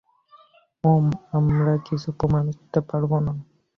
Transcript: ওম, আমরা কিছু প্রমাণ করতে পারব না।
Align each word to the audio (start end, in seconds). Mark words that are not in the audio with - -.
ওম, 0.83 1.05
আমরা 1.31 1.73
কিছু 1.87 2.09
প্রমাণ 2.19 2.45
করতে 2.51 2.79
পারব 2.89 3.11
না। 3.25 3.33